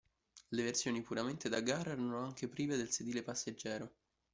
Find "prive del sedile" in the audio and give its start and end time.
2.47-3.21